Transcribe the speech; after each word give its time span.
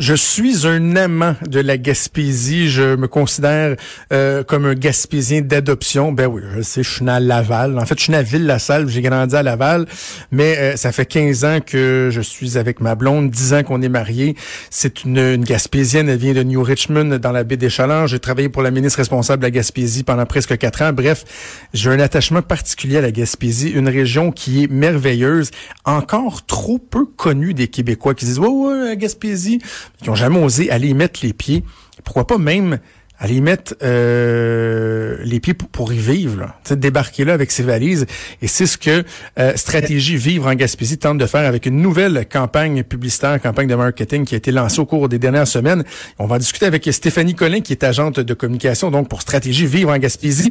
Je 0.00 0.14
suis 0.14 0.66
un 0.66 0.96
amant 0.96 1.36
de 1.46 1.60
la 1.60 1.76
Gaspésie. 1.76 2.70
Je 2.70 2.96
me 2.96 3.06
considère 3.06 3.76
euh, 4.14 4.42
comme 4.42 4.64
un 4.64 4.72
Gaspésien 4.72 5.42
d'adoption. 5.42 6.10
Ben 6.10 6.26
oui, 6.26 6.40
je 6.56 6.62
sais, 6.62 6.82
je 6.82 6.88
suis 6.88 7.06
à 7.06 7.20
Laval. 7.20 7.78
En 7.78 7.84
fait, 7.84 7.98
je 7.98 8.04
suis 8.04 8.14
à 8.14 8.22
Ville-la-Salle. 8.22 8.88
J'ai 8.88 9.02
grandi 9.02 9.36
à 9.36 9.42
Laval. 9.42 9.84
Mais 10.32 10.56
euh, 10.56 10.76
ça 10.76 10.90
fait 10.92 11.04
15 11.04 11.44
ans 11.44 11.58
que 11.60 12.08
je 12.10 12.22
suis 12.22 12.56
avec 12.56 12.80
ma 12.80 12.94
blonde, 12.94 13.30
10 13.30 13.52
ans 13.52 13.62
qu'on 13.62 13.82
est 13.82 13.90
mariés. 13.90 14.36
C'est 14.70 15.04
une, 15.04 15.18
une, 15.18 15.44
Gaspésienne. 15.44 16.08
Elle 16.08 16.16
vient 16.16 16.32
de 16.32 16.44
New 16.44 16.62
Richmond, 16.62 17.18
dans 17.18 17.32
la 17.32 17.44
baie 17.44 17.58
des 17.58 17.68
Chalands. 17.68 18.06
J'ai 18.06 18.20
travaillé 18.20 18.48
pour 18.48 18.62
la 18.62 18.70
ministre 18.70 19.00
responsable 19.00 19.42
de 19.42 19.46
la 19.48 19.50
Gaspésie 19.50 20.02
pendant 20.02 20.24
presque 20.24 20.56
4 20.56 20.80
ans. 20.80 20.92
Bref, 20.94 21.26
j'ai 21.74 21.90
un 21.90 22.00
attachement 22.00 22.40
particulier 22.40 22.96
à 22.96 23.02
la 23.02 23.12
Gaspésie, 23.12 23.68
une 23.68 23.90
région 23.90 24.32
qui 24.32 24.64
est 24.64 24.70
merveilleuse, 24.72 25.50
encore 25.84 26.46
trop 26.46 26.78
peu 26.78 27.04
connue 27.04 27.52
des 27.52 27.68
Québécois 27.68 28.14
qui 28.14 28.24
disent, 28.24 28.38
ouais, 28.38 28.48
ouais, 28.48 28.84
la 28.86 28.96
Gaspésie 28.96 29.60
qui 30.02 30.10
ont 30.10 30.14
jamais 30.14 30.42
osé 30.42 30.70
aller 30.70 30.88
y 30.88 30.94
mettre 30.94 31.20
les 31.22 31.32
pieds. 31.32 31.64
Pourquoi 32.04 32.26
pas 32.26 32.38
même 32.38 32.78
aller 33.20 33.36
y 33.36 33.40
mettre 33.42 33.74
euh, 33.82 35.18
les 35.22 35.40
pieds 35.40 35.52
pour, 35.52 35.92
y 35.92 35.98
vivre, 35.98 36.40
là. 36.40 36.74
débarquer 36.74 37.24
là 37.26 37.34
avec 37.34 37.50
ses 37.50 37.62
valises. 37.62 38.06
Et 38.40 38.48
c'est 38.48 38.64
ce 38.64 38.78
que 38.78 39.04
euh, 39.38 39.52
Stratégie 39.56 40.16
Vivre 40.16 40.46
en 40.46 40.54
Gaspésie 40.54 40.96
tente 40.96 41.18
de 41.18 41.26
faire 41.26 41.46
avec 41.46 41.66
une 41.66 41.82
nouvelle 41.82 42.26
campagne 42.26 42.82
publicitaire, 42.82 43.40
campagne 43.40 43.68
de 43.68 43.74
marketing 43.74 44.24
qui 44.24 44.34
a 44.34 44.38
été 44.38 44.50
lancée 44.50 44.80
au 44.80 44.86
cours 44.86 45.10
des 45.10 45.18
dernières 45.18 45.46
semaines. 45.46 45.84
On 46.18 46.26
va 46.26 46.38
discuter 46.38 46.64
avec 46.64 46.88
Stéphanie 46.90 47.34
Collin, 47.34 47.60
qui 47.60 47.74
est 47.74 47.84
agente 47.84 48.20
de 48.20 48.34
communication 48.34 48.90
donc 48.90 49.08
pour 49.08 49.20
Stratégie 49.20 49.66
Vivre 49.66 49.90
en 49.90 49.98
Gaspésie. 49.98 50.50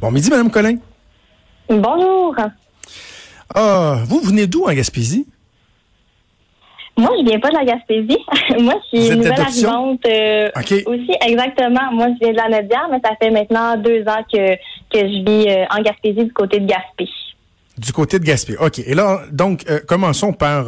Bon 0.00 0.10
midi, 0.10 0.28
Madame 0.28 0.50
Collin. 0.50 0.76
Bonjour. 1.70 2.36
Ah, 3.54 4.00
vous 4.06 4.20
venez 4.20 4.46
d'où 4.46 4.64
en 4.64 4.72
Gaspésie? 4.74 5.26
Moi, 6.96 7.10
je 7.18 7.24
viens 7.24 7.40
pas 7.40 7.48
de 7.48 7.56
la 7.56 7.64
Gaspésie. 7.64 8.18
Moi, 8.62 8.74
je 8.92 8.98
suis 8.98 9.08
une 9.08 9.18
nouvelle 9.18 9.40
arrivante 9.40 10.00
euh, 10.06 10.50
aussi. 10.86 11.10
Exactement. 11.26 11.92
Moi, 11.92 12.08
je 12.08 12.24
viens 12.24 12.32
de 12.32 12.36
la 12.36 12.48
Médiane, 12.48 12.88
mais 12.90 13.00
ça 13.02 13.16
fait 13.20 13.30
maintenant 13.30 13.76
deux 13.76 14.02
ans 14.02 14.22
que, 14.30 14.54
que 14.54 14.98
je 14.98 15.24
vis 15.24 15.48
euh, 15.48 15.64
en 15.70 15.82
Gaspésie 15.82 16.24
du 16.24 16.32
côté 16.32 16.60
de 16.60 16.66
Gaspé. 16.66 17.08
Du 17.78 17.92
côté 17.94 18.18
de 18.18 18.24
Gaspé. 18.24 18.56
OK. 18.58 18.80
Et 18.80 18.94
là, 18.94 19.22
donc, 19.32 19.64
euh, 19.70 19.80
commençons 19.88 20.34
par 20.34 20.66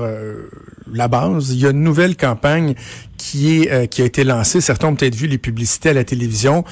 la 0.90 1.08
base. 1.08 1.52
Il 1.52 1.60
y 1.60 1.66
a 1.66 1.70
une 1.70 1.82
nouvelle 1.82 2.16
campagne 2.16 2.74
qui 3.18 3.62
est 3.62 3.88
qui 3.88 4.00
a 4.00 4.06
été 4.06 4.24
lancée. 4.24 4.62
Certains 4.62 4.88
ont 4.88 4.94
peut-être 4.94 5.14
vu 5.14 5.26
les 5.26 5.38
publicités 5.38 5.90
à 5.90 5.92
la 5.92 6.04
télévision. 6.04 6.64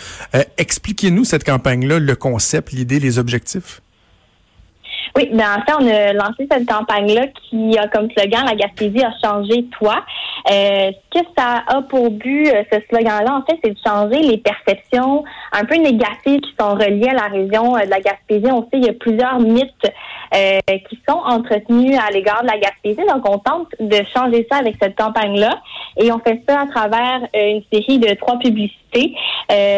Expliquez-nous 0.56 1.24
cette 1.24 1.44
campagne-là, 1.44 1.98
le 1.98 2.16
concept, 2.16 2.72
l'idée, 2.72 2.98
les 2.98 3.18
objectifs. 3.18 3.82
Oui, 5.14 5.28
ben 5.32 5.44
en 5.44 5.60
fait, 5.60 5.74
on 5.78 5.86
a 5.86 6.12
lancé 6.14 6.48
cette 6.50 6.66
campagne-là 6.66 7.26
qui 7.26 7.76
a 7.76 7.86
comme 7.88 8.10
slogan 8.12 8.46
La 8.46 8.54
Gaspésie 8.54 9.04
a 9.04 9.12
changé 9.22 9.66
toi. 9.78 10.04
Euh, 10.50 10.90
ce 11.12 11.20
que 11.20 11.26
ça 11.36 11.64
a 11.66 11.82
pour 11.82 12.10
but, 12.10 12.48
euh, 12.48 12.62
ce 12.72 12.78
slogan-là, 12.88 13.36
en 13.36 13.42
fait, 13.42 13.58
c'est 13.62 13.70
de 13.70 13.78
changer 13.86 14.20
les 14.22 14.38
perceptions 14.38 15.22
un 15.52 15.64
peu 15.66 15.76
négatives 15.76 16.40
qui 16.40 16.54
sont 16.58 16.74
reliées 16.74 17.10
à 17.10 17.14
la 17.14 17.28
région 17.28 17.76
euh, 17.76 17.84
de 17.84 17.90
la 17.90 18.00
Gaspésie. 18.00 18.50
On 18.50 18.62
sait 18.62 18.80
qu'il 18.80 18.86
y 18.86 18.88
a 18.88 18.94
plusieurs 18.94 19.38
mythes 19.38 19.92
euh, 20.34 20.58
qui 20.88 20.98
sont 21.08 21.18
entretenus 21.18 21.98
à 21.98 22.10
l'égard 22.10 22.42
de 22.42 22.48
la 22.48 22.58
Gaspésie. 22.58 23.06
Donc, 23.08 23.28
on 23.28 23.38
tente 23.38 23.68
de 23.80 24.00
changer 24.14 24.46
ça 24.50 24.58
avec 24.58 24.76
cette 24.80 24.96
campagne-là. 24.96 25.60
Et 25.96 26.10
on 26.12 26.18
fait 26.18 26.42
ça 26.48 26.60
à 26.60 26.66
travers 26.66 27.20
une 27.34 27.62
série 27.72 27.98
de 27.98 28.14
trois 28.14 28.38
publicités, 28.38 29.14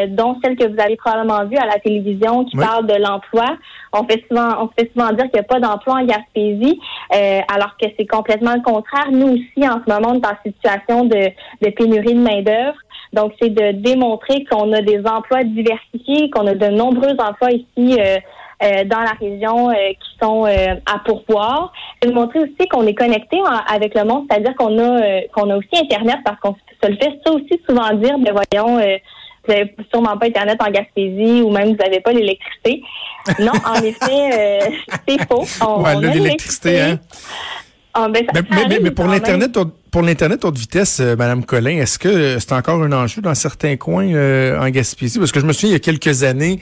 dont 0.08 0.36
celle 0.42 0.56
que 0.56 0.64
vous 0.64 0.80
avez 0.80 0.97
probablement 0.97 1.44
vue 1.44 1.56
à 1.56 1.66
la 1.66 1.78
télévision 1.80 2.44
qui 2.44 2.56
parle 2.56 2.86
de 2.86 2.94
l'emploi. 2.94 3.56
On 3.92 4.05
fait 4.05 4.25
souvent, 4.28 4.62
on 4.62 4.69
fait 4.78 4.91
souvent 4.92 5.12
dire 5.12 5.25
qu'il 5.25 5.34
n'y 5.34 5.41
a 5.41 5.42
pas 5.42 5.58
d'emploi 5.58 5.94
en 5.94 6.05
Gaspésie, 6.05 6.80
alors 7.10 7.77
que 7.80 7.86
c'est 7.98 8.06
complètement 8.06 8.55
le 8.55 8.62
contraire. 8.62 9.09
Nous 9.10 9.32
aussi, 9.34 9.69
en 9.69 9.81
ce 9.84 9.93
moment, 9.93 10.12
on 10.12 10.20
est 10.20 10.26
en 10.26 10.37
situation 10.44 11.04
de, 11.04 11.31
de 11.62 11.70
pénurie 11.70 12.14
de 12.14 12.20
main-d'œuvre. 12.20 12.78
Donc, 13.12 13.32
c'est 13.41 13.50
de 13.50 13.72
démontrer 13.72 14.44
qu'on 14.44 14.72
a 14.72 14.82
des 14.82 15.00
emplois 15.06 15.44
diversifiés, 15.44 16.31
qu'on 16.31 16.47
a 16.47 16.54
de 16.54 16.66
nombreux 16.66 17.14
emplois 17.19 17.53
ici 17.53 17.97
euh, 18.00 18.19
euh, 18.62 18.84
dans 18.84 19.00
la 19.00 19.12
région 19.12 19.70
euh, 19.70 19.75
qui 19.75 20.19
sont 20.20 20.44
à 20.44 20.98
pourvoir. 21.04 21.72
De 22.03 22.10
montrer 22.10 22.41
aussi 22.41 22.69
qu'on 22.70 22.87
est 22.87 22.94
connecté 22.94 23.38
avec 23.69 23.94
le 23.94 24.04
monde, 24.04 24.26
c'est-à-dire 24.28 24.54
qu'on 24.56 24.78
a 24.78 25.22
qu'on 25.32 25.50
a 25.50 25.56
aussi 25.56 25.69
Internet 25.72 26.19
parce 26.25 26.38
qu'on 26.41 26.54
se 26.54 26.88
le 26.88 26.97
fait 26.97 27.19
ça 27.25 27.32
aussi 27.32 27.60
souvent 27.69 27.93
dire, 27.94 28.19
mais 28.19 28.31
voyons, 28.31 28.76
vous 28.76 29.53
n'avez 29.53 29.75
sûrement 29.93 30.16
pas 30.19 30.26
Internet 30.26 30.59
en 30.60 30.70
Gaspésie 30.70 31.43
ou 31.43 31.50
même 31.50 31.70
vous 31.70 31.76
n'avez 31.76 32.00
pas 32.00 32.12
l'électricité. 32.12 32.82
Non, 33.38 33.53
en 33.66 33.75
effet, 33.82 34.60
c'est 35.09 35.26
faux. 35.26 35.44
On, 35.66 35.82
ouais, 35.82 35.97
l'électricité, 36.00 36.81
hein? 36.81 37.00
Ah, 37.94 38.09
ben, 38.09 38.26
mais, 38.69 38.81
mais, 38.81 38.91
pour 38.91 39.06
l'internet 39.06 39.56
pour 39.94 40.03
l'internet 40.03 40.44
haute 40.44 40.59
vitesse, 40.59 40.99
euh, 40.99 41.15
Madame 41.15 41.44
Collin, 41.44 41.77
est-ce 41.77 42.00
que 42.00 42.09
euh, 42.09 42.41
c'est 42.41 42.50
encore 42.50 42.82
un 42.82 42.91
enjeu 42.91 43.22
dans 43.22 43.37
certains 43.37 43.77
coins 43.77 44.12
euh, 44.12 44.60
en 44.60 44.69
Gaspésie? 44.69 45.21
Parce 45.21 45.31
que 45.31 45.38
je 45.38 45.47
me 45.47 45.53
souviens 45.53 45.71
il 45.71 45.72
y 45.75 45.77
a 45.77 45.78
quelques 45.78 46.25
années 46.25 46.59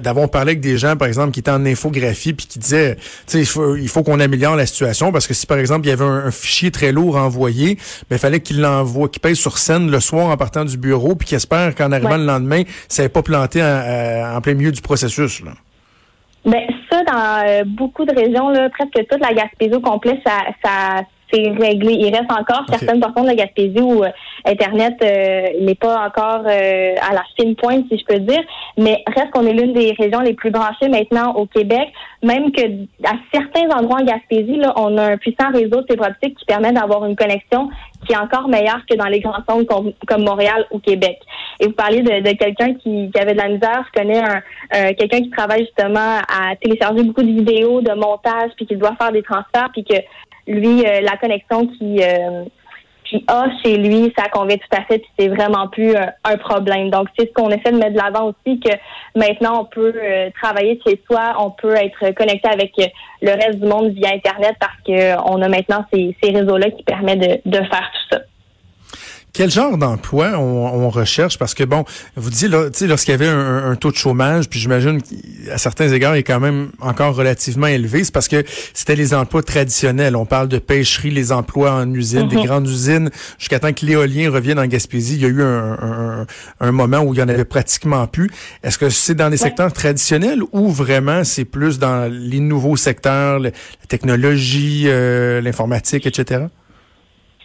d'avoir 0.00 0.30
parlé 0.30 0.52
avec 0.52 0.62
des 0.62 0.78
gens, 0.78 0.96
par 0.96 1.06
exemple, 1.06 1.32
qui 1.32 1.40
étaient 1.40 1.50
en 1.50 1.66
infographie 1.66 2.32
puis 2.32 2.46
qui 2.46 2.58
disaient, 2.58 2.96
tu 2.96 3.02
sais, 3.26 3.40
il 3.40 3.44
faut, 3.44 3.76
il 3.76 3.88
faut 3.88 4.02
qu'on 4.02 4.18
améliore 4.18 4.56
la 4.56 4.64
situation 4.64 5.12
parce 5.12 5.26
que 5.26 5.34
si 5.34 5.46
par 5.46 5.58
exemple 5.58 5.84
il 5.84 5.90
y 5.90 5.92
avait 5.92 6.06
un, 6.06 6.30
fichier 6.30 6.70
très 6.70 6.90
lourd 6.90 7.16
envoyé, 7.16 7.74
ben 8.08 8.16
il 8.16 8.18
fallait 8.18 8.40
qu'il 8.40 8.62
l'envoie, 8.62 9.10
qu'il 9.10 9.20
paye 9.20 9.36
sur 9.36 9.58
scène 9.58 9.90
le 9.90 10.00
soir 10.00 10.28
en 10.28 10.36
partant 10.38 10.64
du 10.64 10.78
bureau 10.78 11.14
puis 11.16 11.28
qu'il 11.28 11.36
espère 11.36 11.74
qu'en 11.74 11.92
arrivant 11.92 12.16
le 12.16 12.24
lendemain, 12.24 12.62
ça 12.88 13.02
n'ait 13.02 13.10
pas 13.10 13.22
planté 13.22 13.62
en, 13.62 14.40
plein 14.40 14.54
milieu 14.54 14.72
du 14.72 14.80
processus. 14.80 15.44
Là. 15.44 15.50
Ben, 16.46 16.62
ça, 16.90 17.02
dans 17.02 17.46
euh, 17.46 17.64
beaucoup 17.66 18.06
de 18.06 18.14
régions, 18.14 18.48
là, 18.48 18.70
presque 18.70 19.06
toute 19.06 19.20
la 19.20 19.34
Gaspésie 19.34 19.74
au 19.74 19.80
complet, 19.80 20.18
ça, 20.24 20.38
ça 20.64 21.02
c'est 21.32 21.48
réglé. 21.50 21.94
Il 21.94 22.14
reste 22.14 22.30
encore 22.30 22.64
certaines 22.68 23.00
portions 23.00 23.22
de 23.22 23.28
la 23.28 23.34
Gaspésie 23.34 23.80
où 23.80 24.04
euh, 24.04 24.08
Internet 24.44 24.94
euh, 25.02 25.48
n'est 25.60 25.74
pas 25.74 26.06
encore 26.06 26.46
à 26.46 27.12
la 27.12 27.22
fine 27.36 27.54
pointe, 27.56 27.84
si 27.90 27.98
je 27.98 28.04
peux 28.04 28.20
dire, 28.20 28.42
mais 28.76 29.02
reste 29.06 29.30
qu'on 29.30 29.46
est 29.46 29.52
l'une 29.52 29.72
des 29.72 29.92
régions 29.98 30.20
les 30.20 30.34
plus 30.34 30.50
branchées 30.50 30.88
maintenant 30.88 31.32
au 31.34 31.46
Québec, 31.46 31.88
même 32.22 32.52
que 32.52 32.62
à 33.04 33.14
certains 33.32 33.68
endroits 33.76 34.00
en 34.00 34.04
Gaspésie, 34.04 34.56
là, 34.56 34.72
on 34.76 34.96
a 34.98 35.12
un 35.12 35.16
puissant 35.16 35.50
réseau 35.52 35.82
de 35.82 35.86
fibre 35.90 36.06
optique 36.06 36.36
qui 36.38 36.44
permet 36.44 36.72
d'avoir 36.72 37.04
une 37.04 37.16
connexion 37.16 37.68
qui 38.06 38.12
est 38.12 38.16
encore 38.16 38.48
meilleure 38.48 38.80
que 38.88 38.96
dans 38.96 39.06
les 39.06 39.20
grands 39.20 39.42
centres 39.48 39.92
comme, 40.06 40.24
Montréal 40.24 40.66
ou 40.70 40.78
Québec. 40.78 41.18
Et 41.58 41.66
vous 41.66 41.72
parliez 41.72 42.02
de, 42.02 42.32
quelqu'un 42.32 42.74
qui, 42.74 43.10
avait 43.18 43.34
de 43.34 43.38
la 43.38 43.48
misère. 43.48 43.84
Je 43.94 44.00
connais 44.00 44.18
un, 44.18 44.92
quelqu'un 44.94 45.20
qui 45.20 45.30
travaille 45.30 45.64
justement 45.66 46.18
à 46.28 46.56
télécharger 46.60 47.02
beaucoup 47.02 47.22
de 47.22 47.32
vidéos, 47.32 47.80
de 47.80 47.92
montage, 47.92 48.50
puis 48.56 48.66
qui 48.66 48.76
doit 48.76 48.94
faire 48.96 49.12
des 49.12 49.22
transferts, 49.22 49.70
puis 49.72 49.84
que 49.84 49.96
lui, 50.46 50.84
euh, 50.86 51.00
la 51.00 51.16
connexion 51.16 51.66
qui 51.66 52.02
euh, 52.02 52.44
a 53.26 53.46
chez 53.62 53.76
lui, 53.76 54.12
ça 54.16 54.28
convient 54.28 54.56
tout 54.56 54.76
à 54.76 54.82
fait, 54.84 54.98
puis 54.98 55.10
c'est 55.18 55.28
vraiment 55.28 55.68
plus 55.68 55.94
euh, 55.94 56.06
un 56.24 56.36
problème. 56.36 56.90
Donc, 56.90 57.08
c'est 57.18 57.28
ce 57.28 57.32
qu'on 57.32 57.50
essaie 57.50 57.72
de 57.72 57.78
mettre 57.78 57.92
de 57.92 57.98
l'avant 57.98 58.28
aussi, 58.30 58.60
que 58.60 58.70
maintenant, 59.14 59.62
on 59.62 59.64
peut 59.64 59.94
travailler 60.40 60.80
chez 60.86 61.00
soi, 61.10 61.34
on 61.38 61.50
peut 61.50 61.74
être 61.74 62.14
connecté 62.14 62.48
avec 62.48 62.72
le 63.20 63.30
reste 63.30 63.60
du 63.60 63.66
monde 63.66 63.90
via 63.90 64.10
Internet 64.14 64.56
parce 64.60 64.76
qu'on 64.86 65.42
a 65.42 65.48
maintenant 65.48 65.84
ces, 65.92 66.16
ces 66.22 66.30
réseaux-là 66.30 66.70
qui 66.70 66.82
permettent 66.84 67.42
de 67.44 67.56
faire 67.56 67.90
tout 67.92 68.16
ça. 68.16 68.20
Quel 69.32 69.50
genre 69.50 69.78
d'emploi 69.78 70.38
on, 70.38 70.90
recherche? 70.90 71.38
Parce 71.38 71.54
que, 71.54 71.62
bon, 71.62 71.84
vous 72.16 72.30
dites, 72.30 72.48
là, 72.48 72.68
lorsqu'il 72.82 73.12
y 73.12 73.14
avait 73.14 73.28
un, 73.28 73.76
taux 73.76 73.92
de 73.92 73.96
chômage, 73.96 74.48
puis 74.48 74.58
j'imagine 74.58 75.00
qu'à 75.00 75.56
certains 75.56 75.88
égards, 75.92 76.16
il 76.16 76.20
est 76.20 76.24
quand 76.24 76.40
même 76.40 76.70
encore 76.80 77.14
relativement 77.14 77.68
élevé, 77.68 78.02
c'est 78.02 78.12
parce 78.12 78.26
que 78.26 78.44
c'était 78.74 78.96
les 78.96 79.14
emplois 79.14 79.42
traditionnels. 79.42 80.16
On 80.16 80.26
parle 80.26 80.48
de 80.48 80.58
pêcherie, 80.58 81.10
les 81.10 81.30
emplois 81.30 81.72
en 81.72 81.92
usine, 81.94 82.26
des 82.26 82.36
mhm. 82.36 82.44
grandes 82.44 82.68
usines, 82.68 83.10
jusqu'à 83.38 83.60
temps 83.60 83.72
que 83.72 83.86
l'éolien 83.86 84.30
revienne 84.30 84.58
en 84.58 84.66
Gaspésie. 84.66 85.14
Il 85.14 85.22
y 85.22 85.26
a 85.26 85.28
eu 85.28 85.42
un, 85.42 86.72
moment 86.72 87.00
où 87.00 87.14
il 87.14 87.20
y 87.20 87.22
en 87.22 87.28
avait 87.28 87.44
pratiquement 87.44 88.06
plus. 88.08 88.30
Est-ce 88.64 88.78
que 88.78 88.90
c'est 88.90 89.14
dans 89.14 89.28
les 89.28 89.36
secteurs 89.36 89.72
traditionnels 89.72 90.42
ou 90.52 90.68
vraiment 90.68 91.24
c'est 91.24 91.44
plus 91.44 91.78
dans 91.78 92.10
les 92.10 92.40
nouveaux 92.40 92.76
secteurs, 92.76 93.38
la 93.38 93.50
technologie, 93.88 94.84
euh, 94.86 95.40
l'informatique, 95.40 96.06
etc.? 96.06 96.46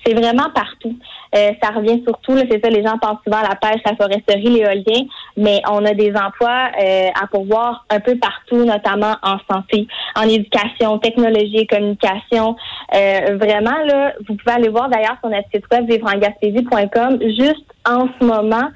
C'est 0.06 0.14
vraiment 0.14 0.50
partout. 0.54 0.96
Euh, 1.36 1.52
ça 1.62 1.72
revient 1.72 2.02
surtout, 2.06 2.38
c'est 2.38 2.64
ça, 2.64 2.70
les 2.70 2.84
gens 2.84 2.98
pensent 3.00 3.20
souvent 3.26 3.40
à 3.40 3.50
la 3.50 3.56
pêche, 3.56 3.82
la 3.86 3.96
foresterie, 3.96 4.50
l'éolien, 4.50 5.06
mais 5.36 5.62
on 5.70 5.84
a 5.84 5.94
des 5.94 6.14
emplois 6.16 6.70
euh, 6.80 7.10
à 7.20 7.28
pourvoir 7.28 7.86
un 7.90 8.00
peu 8.00 8.16
partout, 8.18 8.64
notamment 8.64 9.16
en 9.24 9.38
santé, 9.52 9.88
en 10.16 10.24
éducation, 10.24 11.00
technologie 11.00 11.66
communication. 11.68 12.56
Euh, 12.94 13.38
vraiment, 13.38 13.76
là, 13.86 14.14
vous 14.28 14.36
pouvez 14.36 14.56
aller 14.56 14.70
voir 14.70 14.90
d'ailleurs 14.90 15.18
sur 15.20 15.30
notre 15.30 15.50
site 15.54 15.66
web 15.72 15.90
vivre-en-gaspésie.com. 15.90 17.20
Juste 17.22 17.66
en 17.88 18.08
ce 18.20 18.26
moment, 18.26 18.70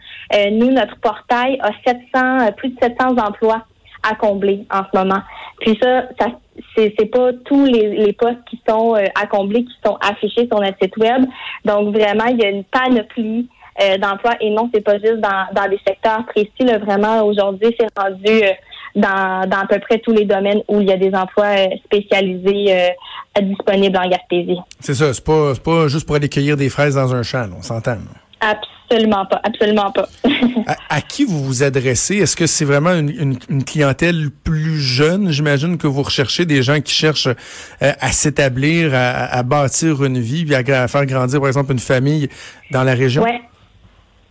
nous, 0.52 0.72
notre 0.72 0.98
portail 1.00 1.60
a 1.62 1.70
700, 1.86 2.52
plus 2.58 2.70
de 2.70 2.78
700 2.82 3.18
emplois 3.18 3.64
à 4.04 4.16
combler 4.16 4.66
en 4.72 4.84
ce 4.84 4.98
moment. 4.98 5.22
Puis 5.60 5.78
ça, 5.82 6.04
ça 6.20 6.28
c'est 6.76 6.94
c'est 6.98 7.06
pas 7.06 7.32
tous 7.46 7.66
les, 7.66 8.14
postes 8.14 8.44
qui 8.50 8.62
sont 8.68 8.96
euh, 8.96 9.06
à 9.16 9.28
combler 9.28 9.64
qui 9.64 9.74
sont 9.86 9.98
affichés 10.02 10.48
sur 10.48 10.60
notre 10.60 10.78
site 10.82 10.98
web. 10.98 11.26
Donc 11.66 11.96
vraiment, 11.96 12.26
il 12.26 12.38
y 12.38 12.46
a 12.46 12.50
une 12.50 12.64
panoplie 12.64 13.48
euh, 13.82 13.98
d'emplois 13.98 14.36
et 14.42 14.50
non, 14.50 14.70
c'est 14.74 14.82
pas 14.82 14.98
juste 14.98 15.20
dans, 15.20 15.70
des 15.70 15.80
secteurs 15.88 16.26
précis. 16.26 16.52
Là, 16.60 16.80
vraiment, 16.80 17.24
aujourd'hui, 17.24 17.76
c'est 17.80 17.88
rendu 17.98 18.44
euh, 18.44 18.52
dans, 18.96 19.48
à 19.52 19.66
peu 19.68 19.80
près 19.80 20.00
tous 20.00 20.12
les 20.12 20.26
domaines 20.26 20.62
où 20.68 20.82
il 20.82 20.88
y 20.88 20.92
a 20.92 20.98
des 20.98 21.14
emplois 21.14 21.56
spécialisés 21.86 22.94
disponibles 23.40 23.98
en 23.98 24.10
Gaspésie. 24.10 24.58
C'est 24.80 24.96
ça, 24.96 25.14
c'est 25.14 25.24
pas, 25.24 25.54
pas 25.64 25.88
juste 25.88 26.06
pour 26.06 26.16
aller 26.16 26.28
cueillir 26.28 26.58
des 26.58 26.70
fraises 26.70 26.96
dans 26.96 27.14
un 27.14 27.24
champ, 27.24 27.48
on 27.58 27.62
s'entend. 27.62 27.98
Absolument 28.42 29.26
pas, 29.26 29.42
absolument 29.44 29.92
pas. 29.92 30.08
à, 30.90 31.02
qui 31.02 31.26
vous 31.26 31.44
vous 31.44 31.64
adressez? 31.64 32.18
Est-ce 32.18 32.36
que 32.36 32.48
c'est 32.48 32.66
vraiment 32.66 32.94
une, 32.94 33.64
clientèle 33.64 34.30
plus 34.44 34.80
jeune? 34.80 35.30
J'imagine 35.30 35.78
que 35.78 35.88
vous 35.88 36.04
recherchez 36.04 36.46
des 36.46 36.64
gens 36.64 36.80
qui 36.80 36.94
cherchent 36.94 37.28
euh, 37.28 37.34
à 38.00 38.12
s'établir, 38.12 38.92
à, 38.94 39.44
bâtir 39.44 40.04
une 40.04 40.20
vie, 40.20 40.46
puis 40.46 40.56
à, 40.56 40.88
faire 40.88 41.06
grandir, 41.06 41.40
par 41.40 41.50
exemple, 41.50 41.72
une 41.72 41.80
famille 41.80 42.30
dans 42.72 42.84
la 42.84 42.94
région. 42.94 43.24
Oui. 43.24 43.42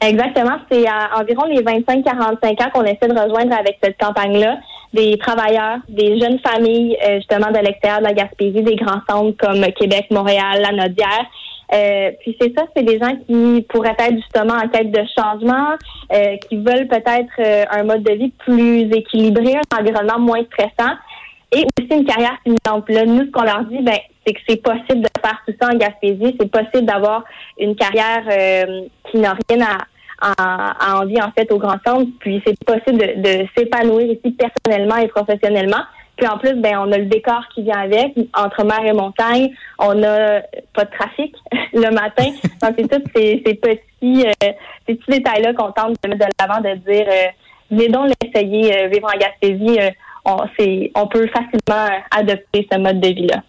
Exactement. 0.01 0.57
C'est 0.71 0.87
à 0.87 1.19
environ 1.21 1.45
les 1.47 1.61
25-45 1.61 2.63
ans 2.63 2.71
qu'on 2.73 2.85
essaie 2.85 3.09
de 3.09 3.19
rejoindre 3.19 3.53
avec 3.57 3.79
cette 3.83 3.99
campagne-là 3.99 4.59
des 4.93 5.19
travailleurs, 5.19 5.79
des 5.89 6.19
jeunes 6.19 6.39
familles 6.39 6.97
euh, 7.05 7.17
justement 7.17 7.51
de 7.51 7.59
l'extérieur 7.59 8.01
de 8.01 8.05
la 8.05 8.15
Gaspésie, 8.15 8.63
des 8.63 8.77
grands 8.77 9.01
centres 9.09 9.37
comme 9.37 9.61
Québec, 9.73 10.07
Montréal, 10.11 10.63
la 10.63 10.73
Nodière, 10.73 11.27
euh, 11.73 12.11
puis 12.21 12.37
c'est 12.41 12.53
ça, 12.57 12.65
c'est 12.75 12.83
des 12.83 12.99
gens 12.99 13.15
qui 13.27 13.67
pourraient 13.69 13.97
être 13.99 14.17
justement 14.17 14.55
en 14.55 14.69
quête 14.69 14.91
de 14.91 15.03
changement, 15.17 15.75
euh, 16.13 16.37
qui 16.49 16.57
veulent 16.57 16.89
peut-être 16.89 17.33
euh, 17.41 17.65
un 17.71 17.85
mode 17.85 18.03
de 18.03 18.13
vie 18.13 18.33
plus 18.39 18.83
équilibré, 18.91 19.57
un 19.57 19.79
environnement 19.79 20.19
moins 20.19 20.43
stressant 20.45 20.95
et 21.53 21.65
aussi 21.79 22.01
une 22.01 22.07
carrière 22.07 22.37
stimulante. 22.41 22.89
Là, 22.89 23.05
nous, 23.05 23.27
ce 23.27 23.31
qu'on 23.31 23.43
leur 23.43 23.65
dit, 23.65 23.83
ben, 23.83 23.99
c'est 24.27 24.33
que 24.35 24.41
c'est 24.49 24.63
possible 24.63 25.03
de 25.03 25.09
faire 25.21 25.43
tout 25.47 25.55
ça 25.61 25.69
en 25.73 25.77
Gaspésie, 25.77 26.37
c'est 26.39 26.51
possible 26.51 26.85
d'avoir 26.85 27.25
une 27.59 27.75
carrière 27.75 28.25
qui 29.11 29.19
n'a 29.19 29.35
rien 29.49 29.67
à, 30.21 30.35
à, 30.39 31.01
envie 31.01 31.21
en 31.21 31.31
fait 31.33 31.51
au 31.53 31.59
grand 31.59 31.79
centre, 31.87 32.11
puis 32.21 32.43
c'est 32.47 32.59
possible 32.65 32.99
de, 32.99 33.23
de 33.23 33.47
s'épanouir 33.57 34.07
ici 34.07 34.37
personnellement 34.37 34.97
et 34.97 35.09
professionnellement. 35.09 35.85
Puis 36.19 36.27
en 36.27 36.37
plus, 36.37 36.55
ben 36.55 36.77
on 36.79 36.91
a 36.91 36.99
le 36.99 37.07
décor 37.07 37.47
qui 37.55 37.63
vient 37.63 37.79
avec, 37.79 38.13
entre 38.35 38.65
mer 38.65 38.85
et 38.85 38.93
montagne. 38.93 39.55
On 39.79 40.03
a 40.03 40.41
pas 40.75 40.85
de 40.85 40.91
trafic 40.91 41.35
le 41.73 41.91
matin. 41.95 42.27
Donc 42.61 42.75
c'est 42.77 42.89
tous 42.89 43.11
ces, 43.15 43.37
petits, 43.55 44.27
euh, 44.27 44.51
ces 44.87 44.97
petits 44.97 45.11
détails-là 45.13 45.55
qu'on 45.55 45.71
tente 45.71 45.95
de 46.03 46.09
mettre 46.09 46.27
de 46.27 46.33
l'avant, 46.41 46.61
de 46.61 46.75
dire 46.75 47.07
euh, 47.09 47.27
venez 47.71 47.89
donc 47.89 48.11
l'essayer, 48.21 48.77
euh, 48.77 48.89
vivre 48.89 49.09
en 49.15 49.17
Gaspésie. 49.17 49.79
on, 50.25 50.39
on 50.97 51.07
peut 51.07 51.29
facilement 51.29 51.89
adopter 52.11 52.67
ce 52.71 52.79
mode 52.79 53.01
de 53.01 53.09
vie-là. 53.09 53.43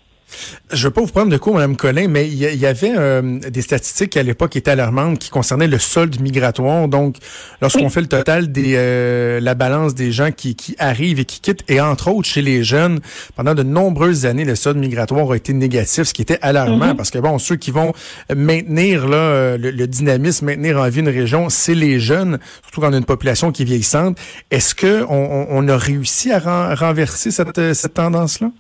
Je 0.71 0.87
veux 0.87 0.93
pas 0.93 1.01
vous 1.01 1.07
prendre 1.07 1.31
de 1.31 1.37
cours, 1.37 1.55
Mme 1.55 1.75
Collin, 1.75 2.07
mais 2.07 2.27
il 2.27 2.35
y, 2.35 2.65
avait 2.65 2.93
euh, 2.95 3.39
des 3.39 3.61
statistiques 3.61 4.11
qui 4.11 4.19
à 4.19 4.23
l'époque 4.23 4.55
étaient 4.55 4.71
alarmantes 4.71 5.19
qui 5.19 5.29
concernaient 5.29 5.67
le 5.67 5.79
solde 5.79 6.19
migratoire. 6.19 6.87
Donc, 6.87 7.17
lorsqu'on 7.61 7.89
fait 7.89 8.01
le 8.01 8.07
total 8.07 8.51
des 8.51 8.73
euh, 8.75 9.39
la 9.39 9.55
balance 9.55 9.95
des 9.95 10.11
gens 10.11 10.31
qui, 10.31 10.55
qui 10.55 10.75
arrivent 10.77 11.19
et 11.19 11.25
qui 11.25 11.39
quittent, 11.39 11.63
et 11.67 11.81
entre 11.81 12.09
autres 12.09 12.27
chez 12.27 12.41
les 12.41 12.63
jeunes, 12.63 12.99
pendant 13.35 13.55
de 13.55 13.63
nombreuses 13.63 14.25
années, 14.25 14.45
le 14.45 14.55
solde 14.55 14.77
migratoire 14.77 15.31
a 15.31 15.35
été 15.35 15.53
négatif, 15.53 16.03
ce 16.03 16.13
qui 16.13 16.21
était 16.21 16.39
alarmant, 16.41 16.93
mm-hmm. 16.93 16.95
parce 16.95 17.09
que 17.09 17.19
bon, 17.19 17.39
ceux 17.39 17.55
qui 17.55 17.71
vont 17.71 17.93
maintenir 18.35 19.07
là 19.07 19.17
euh, 19.17 19.57
le, 19.57 19.87
dynamisme, 19.87 20.45
maintenir 20.45 20.79
en 20.79 20.87
vie 20.89 20.99
une 20.99 21.09
région, 21.09 21.49
c'est 21.49 21.75
les 21.75 21.99
jeunes, 21.99 22.39
surtout 22.63 22.81
quand 22.81 22.89
on 22.89 22.93
a 22.93 22.97
une 22.97 23.05
population 23.05 23.51
qui 23.51 23.63
est 23.63 23.65
vieillissante. 23.65 24.17
Est-ce 24.51 24.75
que 24.75 25.03
on, 25.09 25.47
on, 25.49 25.67
a 25.67 25.77
réussi 25.77 26.31
à 26.31 26.75
renverser 26.75 27.31
cette, 27.31 27.73
cette 27.73 27.93
tendance-là? 27.95 28.51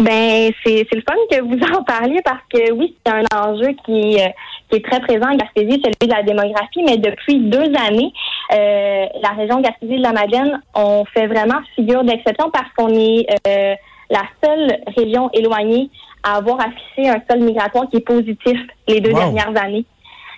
Ben, 0.00 0.50
c'est, 0.64 0.86
c'est 0.90 0.96
le 0.96 1.02
fun 1.06 1.14
que 1.30 1.42
vous 1.42 1.76
en 1.76 1.82
parliez 1.82 2.20
parce 2.24 2.40
que 2.50 2.72
oui, 2.72 2.96
c'est 3.04 3.12
un 3.12 3.24
enjeu 3.38 3.68
qui, 3.84 4.18
euh, 4.18 4.28
qui 4.70 4.76
est 4.76 4.84
très 4.84 4.98
présent 5.00 5.30
en 5.30 5.36
Gaspésie, 5.36 5.78
celui 5.84 6.08
de 6.08 6.14
la 6.14 6.22
démographie, 6.22 6.82
mais 6.86 6.96
depuis 6.96 7.38
deux 7.38 7.70
années, 7.76 8.10
euh, 8.52 9.06
la 9.22 9.30
région 9.36 9.60
Gaspésie 9.60 9.98
de 9.98 10.02
la 10.02 10.12
Madeleine, 10.12 10.62
on 10.74 11.04
fait 11.04 11.26
vraiment 11.26 11.60
figure 11.74 12.02
d'exception 12.02 12.50
parce 12.50 12.72
qu'on 12.78 12.88
est 12.94 13.26
euh, 13.46 13.74
la 14.08 14.22
seule 14.42 14.78
région 14.96 15.28
éloignée 15.34 15.90
à 16.22 16.36
avoir 16.36 16.60
affiché 16.60 17.10
un 17.10 17.20
sol 17.30 17.40
migratoire 17.40 17.86
qui 17.90 17.98
est 17.98 18.06
positif 18.06 18.58
les 18.88 19.00
deux 19.00 19.12
dernières 19.12 19.52
années. 19.62 19.84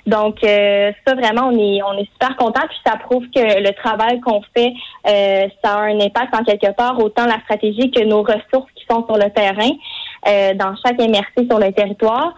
Donc 0.06 0.42
euh, 0.42 0.90
ça 1.06 1.14
vraiment 1.14 1.48
on 1.48 1.58
est 1.58 1.80
on 1.82 1.96
est 1.96 2.10
super 2.12 2.36
content 2.36 2.62
puis 2.68 2.78
ça 2.84 2.96
prouve 2.96 3.24
que 3.26 3.40
le 3.40 3.72
travail 3.74 4.20
qu'on 4.20 4.42
fait 4.54 4.72
euh, 5.06 5.46
ça 5.62 5.74
a 5.74 5.82
un 5.82 6.00
impact 6.00 6.34
en 6.34 6.42
quelque 6.42 6.72
part 6.72 6.98
autant 6.98 7.24
la 7.26 7.38
stratégie 7.40 7.90
que 7.90 8.02
nos 8.02 8.22
ressources 8.22 8.70
qui 8.74 8.84
sont 8.90 9.04
sur 9.06 9.16
le 9.16 9.30
terrain 9.30 9.70
euh, 10.28 10.54
dans 10.54 10.74
chaque 10.84 10.98
MRC 10.98 11.46
sur 11.48 11.58
le 11.58 11.72
territoire. 11.72 12.34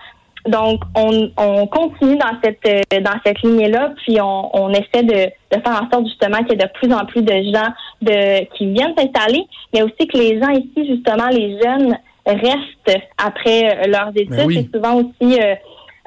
Donc 0.47 0.83
on, 0.95 1.31
on 1.39 1.67
continue 1.67 2.19
dans 2.19 2.37
cette 2.43 2.69
dans 3.03 3.19
cette 3.25 3.41
lignée 3.41 3.69
là 3.69 3.95
puis 4.05 4.21
on, 4.21 4.55
on 4.55 4.69
essaie 4.75 5.03
de, 5.03 5.31
de 5.57 5.63
faire 5.63 5.83
en 5.83 5.91
sorte 5.91 6.05
justement 6.05 6.39
qu'il 6.45 6.51
y 6.51 6.63
ait 6.63 6.67
de 6.67 6.71
plus 6.75 6.93
en 6.93 7.07
plus 7.07 7.23
de 7.23 7.33
gens 7.33 7.73
de 8.03 8.45
qui 8.57 8.67
viennent 8.67 8.95
s'installer 8.95 9.47
mais 9.73 9.81
aussi 9.81 10.07
que 10.07 10.19
les 10.19 10.39
gens 10.39 10.51
ici 10.51 10.87
justement 10.87 11.29
les 11.29 11.59
jeunes 11.63 11.97
restent 12.27 13.01
après 13.17 13.89
leurs 13.89 14.13
ben 14.13 14.51
études. 14.51 14.53
c'est 14.53 14.77
souvent 14.77 14.97
aussi 14.97 15.41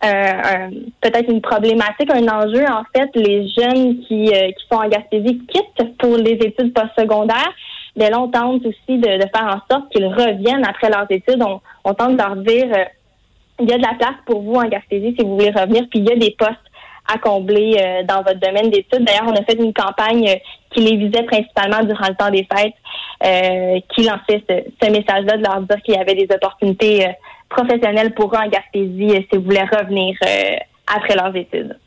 euh, 0.05 0.69
peut-être 1.01 1.29
une 1.29 1.41
problématique, 1.41 2.11
un 2.11 2.27
enjeu. 2.27 2.63
En 2.69 2.83
fait, 2.95 3.09
les 3.15 3.47
jeunes 3.49 3.99
qui, 4.01 4.27
euh, 4.27 4.51
qui 4.51 4.67
sont 4.71 4.77
en 4.77 4.87
Gaspésie 4.87 5.41
quittent 5.47 5.97
pour 5.97 6.17
les 6.17 6.33
études 6.33 6.73
postsecondaires. 6.73 7.51
Mais 7.95 8.11
là, 8.11 8.21
on 8.21 8.27
tente 8.27 8.63
aussi 8.63 8.99
de, 8.99 9.07
faire 9.07 9.47
en 9.47 9.73
sorte 9.73 9.91
qu'ils 9.91 10.05
reviennent 10.05 10.65
après 10.65 10.89
leurs 10.89 11.07
études. 11.09 11.41
On, 11.41 11.61
on 11.83 11.93
tente 11.95 12.11
de 12.11 12.17
leur 12.17 12.35
dire, 12.35 12.67
euh, 12.71 12.83
il 13.59 13.69
y 13.69 13.73
a 13.73 13.77
de 13.77 13.81
la 13.81 13.95
place 13.95 14.17
pour 14.27 14.43
vous 14.43 14.53
en 14.53 14.67
Gaspésie 14.67 15.15
si 15.17 15.25
vous 15.25 15.35
voulez 15.35 15.49
revenir, 15.49 15.87
puis 15.89 15.99
il 15.99 16.05
y 16.07 16.11
a 16.11 16.15
des 16.15 16.35
postes 16.37 16.53
à 17.11 17.17
combler 17.17 18.03
dans 18.05 18.17
votre 18.17 18.39
domaine 18.39 18.69
d'études. 18.69 19.05
D'ailleurs, 19.05 19.27
on 19.27 19.33
a 19.33 19.43
fait 19.45 19.57
une 19.57 19.73
campagne 19.73 20.41
qui 20.71 20.81
les 20.81 20.97
visait 20.97 21.23
principalement 21.23 21.81
durant 21.81 22.09
le 22.09 22.15
temps 22.15 22.29
des 22.29 22.45
fêtes, 22.53 22.73
qui 23.95 24.03
lançait 24.03 24.43
ce, 24.47 24.85
ce 24.85 24.91
message-là 24.91 25.37
de 25.37 25.43
leur 25.43 25.61
dire 25.61 25.81
qu'il 25.83 25.95
y 25.95 25.97
avait 25.97 26.15
des 26.15 26.27
opportunités 26.29 27.07
professionnels 27.49 28.13
pour 28.13 28.33
eux 28.33 28.37
en 28.37 28.49
Gaspésie 28.49 29.15
euh, 29.15 29.21
si 29.31 29.37
vous 29.37 29.43
voulez 29.43 29.61
revenir 29.61 30.15
euh, 30.23 30.55
après 30.87 31.15
leurs 31.15 31.35
études. 31.35 31.77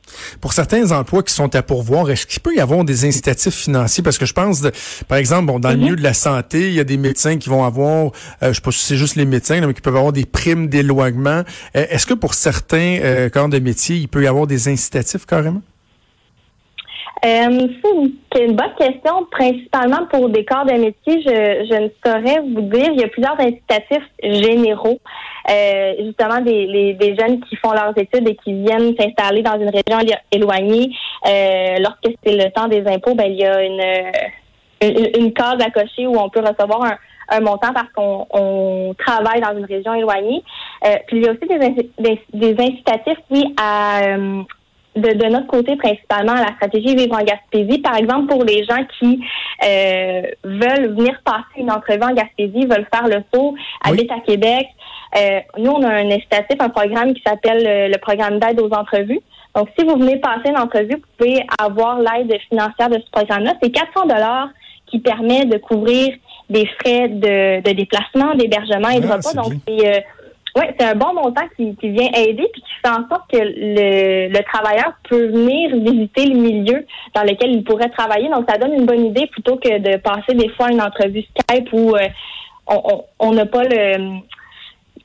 Pour 0.40 0.52
certains 0.52 0.92
emplois 0.92 1.22
qui 1.22 1.32
sont 1.32 1.54
à 1.54 1.62
pourvoir, 1.62 2.10
est-ce 2.10 2.26
qu'il 2.26 2.40
peut 2.40 2.54
y 2.54 2.60
avoir 2.60 2.84
des 2.84 3.06
incitatifs 3.06 3.54
financiers? 3.54 4.02
Parce 4.02 4.18
que 4.18 4.26
je 4.26 4.34
pense, 4.34 4.62
par 5.08 5.18
exemple, 5.18 5.46
bon, 5.46 5.58
dans 5.58 5.70
le 5.70 5.76
mhm. 5.76 5.82
milieu 5.82 5.96
de 5.96 6.02
la 6.02 6.14
santé, 6.14 6.68
il 6.68 6.74
y 6.74 6.80
a 6.80 6.84
des 6.84 6.98
médecins 6.98 7.38
qui 7.38 7.48
vont 7.48 7.64
avoir, 7.64 8.12
euh, 8.42 8.48
je 8.48 8.52
sais 8.54 8.60
pas 8.60 8.70
si 8.72 8.84
c'est 8.84 8.96
juste 8.96 9.16
les 9.16 9.24
médecins, 9.24 9.60
mais 9.66 9.72
qui 9.72 9.80
peuvent 9.80 9.96
avoir 9.96 10.12
des 10.12 10.26
primes 10.26 10.68
d'éloignement. 10.68 11.42
est-ce 11.74 12.06
que 12.06 12.14
pour 12.14 12.34
certains 12.34 12.98
euh, 13.02 13.28
corps 13.30 13.48
de 13.48 13.58
métier, 13.58 13.96
il 13.96 14.08
peut 14.08 14.22
y 14.22 14.26
avoir 14.26 14.46
des 14.46 14.68
incitatifs 14.68 15.24
carrément? 15.24 15.62
Euh, 17.22 17.68
c'est 18.32 18.44
une 18.44 18.56
bonne 18.56 18.74
question, 18.78 19.26
principalement 19.30 20.06
pour 20.10 20.30
des 20.30 20.44
corps 20.44 20.64
de 20.64 20.72
métier. 20.72 21.20
Je, 21.22 21.66
je 21.70 21.82
ne 21.82 21.88
saurais 22.04 22.40
vous 22.40 22.62
dire. 22.62 22.90
Il 22.92 23.00
y 23.00 23.04
a 23.04 23.08
plusieurs 23.08 23.38
incitatifs 23.38 24.08
généraux. 24.22 24.98
Euh, 25.50 25.94
justement, 26.04 26.40
des, 26.40 26.94
des 26.94 27.16
jeunes 27.16 27.40
qui 27.40 27.56
font 27.56 27.72
leurs 27.72 27.96
études 27.96 28.28
et 28.28 28.36
qui 28.36 28.54
viennent 28.54 28.94
s'installer 28.98 29.42
dans 29.42 29.60
une 29.60 29.70
région 29.70 30.16
éloignée. 30.32 30.90
Euh, 31.26 31.76
lorsque 31.80 32.16
c'est 32.24 32.36
le 32.36 32.50
temps 32.52 32.68
des 32.68 32.86
impôts, 32.86 33.14
ben, 33.14 33.26
il 33.26 33.38
y 33.38 33.44
a 33.44 33.64
une, 33.64 35.12
une, 35.18 35.32
case 35.32 35.58
à 35.60 35.70
cocher 35.70 36.06
où 36.06 36.18
on 36.18 36.30
peut 36.30 36.40
recevoir 36.40 36.84
un, 36.84 36.96
un 37.30 37.40
montant 37.40 37.72
parce 37.72 37.90
qu'on 37.94 38.26
on 38.30 38.94
travaille 38.98 39.40
dans 39.40 39.56
une 39.56 39.64
région 39.64 39.94
éloignée. 39.94 40.42
Euh, 40.86 40.96
puis 41.06 41.18
il 41.18 41.24
y 41.24 41.28
a 41.28 41.32
aussi 41.32 41.46
des, 41.46 41.90
des, 41.98 42.20
des 42.32 42.62
incitatifs, 42.62 43.18
oui, 43.30 43.54
à, 43.60 44.02
euh, 44.04 44.42
de, 44.96 45.28
notre 45.28 45.46
côté 45.46 45.76
principalement 45.76 46.34
la 46.34 46.52
stratégie 46.54 46.94
Vivre 46.94 47.16
en 47.16 47.24
Gaspésie. 47.24 47.78
Par 47.78 47.96
exemple, 47.96 48.26
pour 48.26 48.44
les 48.44 48.64
gens 48.64 48.84
qui 48.98 49.20
euh, 49.64 50.22
veulent 50.44 50.94
venir 50.94 51.20
passer 51.24 51.58
une 51.58 51.70
entrevue 51.70 52.02
en 52.02 52.12
Gaspésie, 52.12 52.66
veulent 52.66 52.88
faire 52.92 53.06
le 53.06 53.22
saut, 53.32 53.54
habitent 53.84 54.10
à 54.10 54.20
Québec. 54.20 54.66
Euh, 55.16 55.40
nous, 55.58 55.70
on 55.70 55.82
a 55.82 55.88
un 55.88 56.10
incitatif, 56.10 56.56
un 56.60 56.68
programme 56.68 57.14
qui 57.14 57.22
s'appelle 57.24 57.66
euh, 57.66 57.88
le 57.88 57.98
programme 57.98 58.38
d'aide 58.38 58.60
aux 58.60 58.70
entrevues. 58.72 59.20
Donc, 59.54 59.68
si 59.76 59.84
vous 59.84 59.96
venez 59.96 60.16
passer 60.18 60.50
une 60.50 60.58
entrevue, 60.58 60.94
vous 60.94 61.16
pouvez 61.18 61.44
avoir 61.58 61.98
l'aide 61.98 62.36
financière 62.48 62.88
de 62.88 62.98
ce 63.04 63.10
programme-là. 63.10 63.54
C'est 63.62 63.70
400 63.70 64.06
dollars 64.06 64.48
qui 64.86 65.00
permet 65.00 65.44
de 65.44 65.58
couvrir 65.58 66.14
des 66.48 66.66
frais 66.66 67.08
de, 67.08 67.60
de 67.60 67.72
déplacement, 67.72 68.34
d'hébergement 68.34 68.90
et 68.90 69.00
de 69.00 69.08
ah, 69.08 69.16
repas. 69.16 69.34
Donc, 69.34 69.52
c'est 69.66 70.04
oui, 70.56 70.64
c'est 70.78 70.86
un 70.86 70.94
bon 70.94 71.14
montant 71.14 71.46
qui, 71.56 71.76
qui, 71.76 71.90
vient 71.90 72.10
aider 72.12 72.48
puis 72.52 72.62
qui 72.62 72.72
fait 72.82 72.90
en 72.90 73.08
sorte 73.08 73.30
que 73.30 73.38
le, 73.38 74.28
le, 74.28 74.44
travailleur 74.44 74.92
peut 75.08 75.26
venir 75.26 75.76
visiter 75.76 76.26
le 76.26 76.34
milieu 76.34 76.86
dans 77.14 77.22
lequel 77.22 77.52
il 77.52 77.64
pourrait 77.64 77.90
travailler. 77.90 78.28
Donc, 78.28 78.46
ça 78.48 78.58
donne 78.58 78.72
une 78.72 78.86
bonne 78.86 79.06
idée 79.06 79.26
plutôt 79.28 79.56
que 79.56 79.78
de 79.78 79.96
passer 79.98 80.34
des 80.34 80.48
fois 80.50 80.70
une 80.72 80.82
entrevue 80.82 81.22
Skype 81.22 81.68
où 81.72 81.94
euh, 81.94 82.08
on 83.18 83.32
n'a 83.32 83.46
pas 83.46 83.62
le 83.64 84.20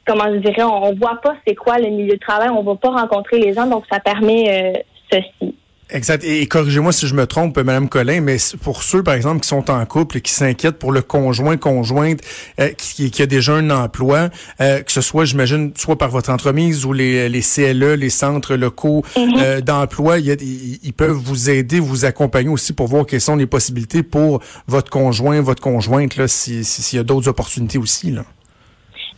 comment 0.05 0.25
je 0.25 0.37
dirais, 0.37 0.63
on, 0.63 0.93
voit 0.93 1.19
pas 1.21 1.35
c'est 1.45 1.55
quoi 1.55 1.79
le 1.79 1.89
milieu 1.89 2.13
de 2.13 2.19
travail, 2.19 2.49
on 2.49 2.61
va 2.61 2.75
pas 2.75 2.89
rencontrer 2.89 3.39
les 3.39 3.53
gens, 3.53 3.65
donc 3.65 3.85
ça 3.91 3.99
permet 3.99 4.75
euh, 4.75 4.79
ceci. 5.11 5.55
Exact. 5.91 6.23
Et, 6.23 6.47
corrigez-moi 6.47 6.91
si 6.91 7.05
je 7.05 7.13
me 7.13 7.27
trompe, 7.27 7.57
Madame 7.57 7.89
Collin, 7.89 8.21
mais 8.21 8.37
pour 8.63 8.81
ceux, 8.81 9.03
par 9.03 9.13
exemple, 9.13 9.41
qui 9.41 9.47
sont 9.47 9.69
en 9.69 9.85
couple 9.85 10.17
et 10.17 10.21
qui 10.21 10.31
s'inquiètent 10.31 10.79
pour 10.79 10.91
le 10.91 11.03
conjoint, 11.03 11.57
conjointe, 11.57 12.21
euh, 12.59 12.69
qui, 12.69 13.11
qui, 13.11 13.21
a 13.21 13.27
déjà 13.27 13.53
un 13.53 13.69
emploi, 13.69 14.29
euh, 14.61 14.81
que 14.81 14.91
ce 14.91 15.01
soit, 15.01 15.25
j'imagine, 15.25 15.73
soit 15.77 15.97
par 15.97 16.09
votre 16.09 16.31
entreprise 16.31 16.85
ou 16.85 16.93
les, 16.93 17.29
les 17.29 17.41
CLE, 17.41 17.93
les 17.93 18.09
centres 18.09 18.55
locaux 18.55 19.03
euh, 19.17 19.61
d'emploi, 19.61 20.17
ils, 20.17 20.93
peuvent 20.93 21.11
vous 21.11 21.51
aider, 21.51 21.79
vous 21.79 22.05
accompagner 22.05 22.49
aussi 22.49 22.73
pour 22.73 22.87
voir 22.87 23.05
quelles 23.05 23.21
sont 23.21 23.35
les 23.35 23.45
possibilités 23.45 24.01
pour 24.01 24.41
votre 24.67 24.89
conjoint, 24.89 25.39
votre 25.41 25.61
conjointe, 25.61 26.15
là, 26.17 26.27
s'il 26.27 26.63
y 26.93 26.99
a 26.99 27.03
d'autres 27.03 27.27
opportunités 27.27 27.77
aussi, 27.77 28.11
là. 28.11 28.25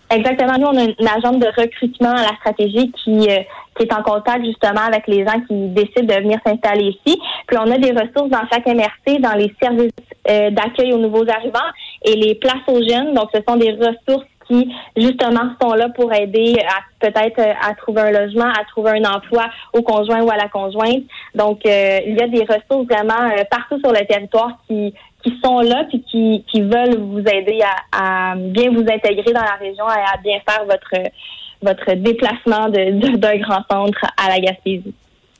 Exactement. 0.09 0.57
Nous, 0.57 0.67
on 0.67 0.77
a 0.77 0.83
une 0.83 1.07
agente 1.07 1.39
de 1.39 1.47
recrutement 1.47 2.11
à 2.11 2.21
la 2.21 2.35
stratégie 2.37 2.91
qui, 3.03 3.29
euh, 3.29 3.39
qui 3.75 3.83
est 3.83 3.93
en 3.93 4.01
contact 4.01 4.45
justement 4.45 4.81
avec 4.87 5.05
les 5.07 5.25
gens 5.25 5.39
qui 5.47 5.67
décident 5.69 6.15
de 6.15 6.21
venir 6.21 6.39
s'installer 6.45 6.95
ici. 7.05 7.19
Puis 7.47 7.57
on 7.57 7.69
a 7.69 7.77
des 7.77 7.91
ressources 7.91 8.29
dans 8.29 8.47
chaque 8.51 8.65
MRC, 8.65 9.19
dans 9.19 9.33
les 9.33 9.53
services 9.61 9.91
euh, 10.29 10.49
d'accueil 10.51 10.93
aux 10.93 10.97
nouveaux 10.97 11.27
arrivants 11.29 11.59
et 12.03 12.15
les 12.15 12.35
places 12.35 12.67
aux 12.67 12.81
jeunes. 12.81 13.13
Donc, 13.13 13.29
ce 13.33 13.41
sont 13.47 13.57
des 13.57 13.71
ressources 13.71 14.25
qui 14.47 14.73
justement 14.95 15.51
sont 15.61 15.73
là 15.73 15.89
pour 15.89 16.13
aider 16.13 16.55
à 16.65 16.79
peut-être 17.05 17.39
euh, 17.39 17.53
à 17.61 17.73
trouver 17.73 18.03
un 18.03 18.11
logement, 18.11 18.47
à 18.47 18.63
trouver 18.63 18.91
un 18.91 19.03
emploi 19.03 19.47
au 19.73 19.81
conjoint 19.81 20.21
ou 20.21 20.31
à 20.31 20.37
la 20.37 20.47
conjointe. 20.47 21.03
Donc, 21.35 21.59
il 21.65 22.15
y 22.17 22.21
a 22.21 22.27
des 22.29 22.45
ressources 22.45 22.87
vraiment 22.87 23.29
partout 23.51 23.77
sur 23.83 23.91
le 23.91 24.05
territoire 24.05 24.53
qui 24.67 24.93
qui 25.23 25.33
sont 25.43 25.59
là 25.59 25.85
puis 25.89 26.01
qui, 26.03 26.45
qui 26.49 26.61
veulent 26.61 26.97
vous 26.97 27.19
aider 27.19 27.59
à, 27.91 28.31
à, 28.31 28.35
bien 28.35 28.71
vous 28.71 28.81
intégrer 28.81 29.33
dans 29.33 29.41
la 29.41 29.55
région 29.59 29.85
et 29.89 30.13
à 30.13 30.17
bien 30.17 30.39
faire 30.47 30.65
votre 30.65 31.09
votre 31.61 31.93
déplacement 31.93 32.69
d'un 32.69 33.37
grand 33.37 33.63
centre 33.69 34.05
à 34.15 34.29
la 34.29 34.39
Gaspésie. 34.39 34.93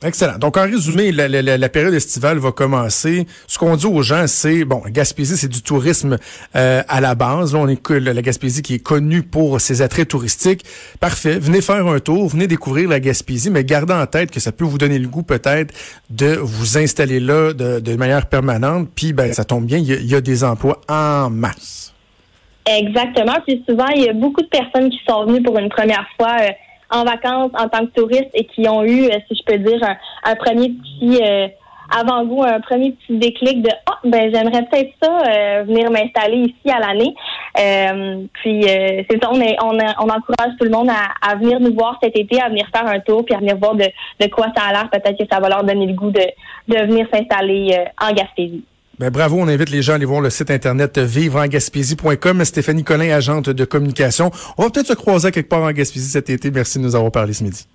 Excellent. 0.04 0.38
Donc, 0.38 0.56
en 0.56 0.62
résumé, 0.62 1.10
la, 1.10 1.68
période 1.68 1.92
estivale 1.92 2.38
va 2.38 2.52
commencer. 2.52 3.26
Ce 3.48 3.58
qu'on 3.58 3.74
dit 3.74 3.86
aux 3.86 4.02
gens, 4.02 4.28
c'est, 4.28 4.64
bon, 4.64 4.80
Gaspésie, 4.86 5.36
c'est 5.36 5.48
du 5.48 5.60
tourisme 5.60 6.18
euh, 6.54 6.82
à 6.86 7.00
la 7.00 7.16
base. 7.16 7.52
Là, 7.52 7.58
on 7.58 7.66
est 7.66 7.90
la 7.90 8.22
Gaspésie 8.22 8.62
qui 8.62 8.74
est 8.74 8.78
connue 8.78 9.24
pour 9.24 9.60
ses 9.60 9.82
attraits 9.82 10.06
touristiques. 10.06 10.64
Parfait. 11.00 11.40
Venez 11.40 11.60
faire 11.62 11.84
un 11.88 11.98
tour, 11.98 12.28
venez 12.28 12.46
découvrir 12.46 12.88
la 12.88 13.00
Gaspésie, 13.00 13.50
mais 13.50 13.64
gardez 13.64 13.92
en 13.92 14.06
tête 14.06 14.30
que 14.30 14.38
ça 14.38 14.52
peut 14.52 14.64
vous 14.64 14.78
donner 14.78 15.00
le 15.00 15.08
goût 15.08 15.24
peut-être 15.24 15.74
de 16.10 16.36
vous 16.36 16.78
installer 16.78 17.18
là 17.18 17.52
de, 17.52 17.80
de 17.80 17.96
manière 17.96 18.26
permanente. 18.26 18.88
Puis, 18.94 19.12
ben, 19.12 19.32
ça 19.32 19.44
tombe 19.44 19.64
bien, 19.64 19.78
il 19.78 20.06
y, 20.06 20.14
a 20.14 20.20
des 20.20 20.44
emplois 20.44 20.80
en 20.88 21.28
masse. 21.28 21.92
Exactement. 22.64 23.38
Puis 23.44 23.64
souvent, 23.68 23.88
il 23.88 24.04
y 24.04 24.08
a 24.08 24.12
beaucoup 24.12 24.42
de 24.42 24.48
personnes 24.48 24.90
qui 24.90 25.00
sont 25.08 25.26
venues 25.26 25.42
pour 25.42 25.58
une 25.58 25.70
première 25.70 26.06
fois. 26.16 26.36
Euh, 26.40 26.50
en 26.90 27.04
vacances 27.04 27.50
en 27.58 27.68
tant 27.68 27.86
que 27.86 27.92
touriste 27.92 28.30
et 28.34 28.44
qui 28.44 28.68
ont 28.68 28.84
eu, 28.84 29.04
euh, 29.04 29.18
si 29.28 29.36
je 29.36 29.42
peux 29.44 29.58
dire, 29.58 29.80
un, 30.24 30.34
premier 30.36 30.70
petit 30.70 31.20
euh, 31.22 31.48
avant-goût, 31.96 32.44
un 32.44 32.60
premier 32.60 32.92
petit 32.92 33.18
déclic 33.18 33.62
de 33.62 33.70
ah 33.86 33.98
ben 34.04 34.32
j'aimerais 34.32 34.62
peut-être 34.64 34.92
ça 35.02 35.10
euh, 35.10 35.62
venir 35.64 35.90
m'installer 35.90 36.36
ici 36.36 36.70
à 36.70 36.80
l'année. 36.80 37.14
puis 38.34 38.62
c'est 38.62 39.22
ça, 39.22 39.30
on, 39.32 39.40
est, 39.40 39.56
on, 39.62 39.76
on, 39.76 40.08
encourage 40.08 40.56
tout 40.58 40.64
le 40.64 40.70
monde 40.70 40.90
à, 40.90 41.34
venir 41.36 41.60
nous 41.60 41.74
voir 41.74 41.98
cet 42.02 42.16
été, 42.16 42.40
à 42.40 42.48
venir 42.48 42.66
faire 42.74 42.86
un 42.86 43.00
tour, 43.00 43.24
puis 43.24 43.34
à 43.34 43.38
venir 43.38 43.56
voir 43.56 43.74
de, 43.74 43.86
de 44.20 44.26
quoi 44.28 44.46
ça 44.56 44.64
a 44.68 44.72
l'air. 44.72 44.90
Peut-être 44.90 45.18
que 45.18 45.28
ça 45.30 45.40
va 45.40 45.48
leur 45.48 45.64
donner 45.64 45.86
le 45.86 45.94
goût 45.94 46.10
de, 46.10 46.24
de 46.68 46.86
venir 46.86 47.06
s'installer 47.12 47.86
en 48.00 48.12
Gaspésie. 48.12 48.64
Ben, 48.98 49.10
bravo, 49.10 49.36
on 49.38 49.46
invite 49.46 49.70
les 49.70 49.80
gens 49.80 49.92
à 49.92 49.94
aller 49.94 50.04
voir 50.04 50.20
le 50.20 50.28
site 50.28 50.50
internet 50.50 50.98
vivre-en-gaspésie.com. 50.98 52.44
Stéphanie 52.44 52.82
Collin, 52.82 53.14
agente 53.14 53.48
de 53.48 53.64
communication. 53.64 54.32
On 54.56 54.64
va 54.64 54.70
peut-être 54.70 54.88
se 54.88 54.94
croiser 54.94 55.30
quelque 55.30 55.48
part 55.48 55.62
en 55.62 55.70
Gaspésie 55.70 56.10
cet 56.10 56.30
été. 56.30 56.50
Merci 56.50 56.78
de 56.78 56.84
nous 56.84 56.96
avoir 56.96 57.12
parlé 57.12 57.32
ce 57.32 57.44
midi. 57.44 57.66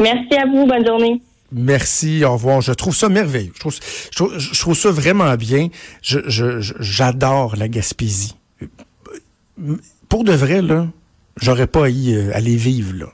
Merci 0.00 0.34
à 0.34 0.46
vous. 0.46 0.66
Bonne 0.66 0.84
journée. 0.84 1.20
Merci, 1.52 2.24
au 2.24 2.32
revoir. 2.32 2.62
Je 2.62 2.72
trouve 2.72 2.96
ça 2.96 3.08
merveilleux. 3.08 3.52
Je 3.54 3.60
trouve, 3.60 4.38
je 4.38 4.60
trouve, 4.60 4.76
ça 4.76 4.90
vraiment 4.90 5.34
bien. 5.36 5.68
j'adore 6.02 7.54
la 7.56 7.68
Gaspésie. 7.68 8.34
Pour 10.08 10.24
de 10.24 10.32
vrai, 10.32 10.62
là, 10.62 10.88
j'aurais 11.40 11.68
pas 11.68 11.84
à 11.84 11.88
y 11.88 12.14
euh, 12.14 12.30
aller 12.34 12.56
vivre, 12.56 12.92
là. 12.94 13.06